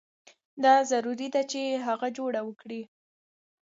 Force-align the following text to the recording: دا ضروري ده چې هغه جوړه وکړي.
دا 0.63 0.75
ضروري 0.91 1.27
ده 1.35 1.41
چې 1.51 1.61
هغه 1.85 2.07
جوړه 2.17 2.41
وکړي. 2.45 2.81